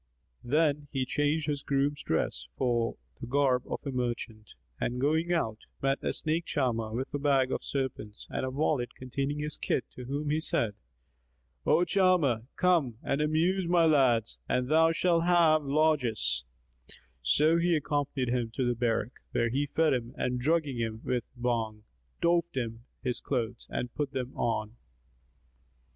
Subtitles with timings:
[0.43, 5.59] Then he changed his groom's dress for the garb of a merchant and going out,
[5.79, 9.85] met a snake charmer, with a bag of serpents and a wallet containing his kit
[9.91, 10.73] to whom said
[11.63, 16.45] he, "O charmer, come and amuse my lads, and thou shalt have largesse."
[17.21, 21.25] So he accompanied him to the barrack, where he fed him and drugging him with
[21.35, 21.83] Bhang,
[22.21, 22.57] doffed
[23.03, 24.77] his clothes and put them on.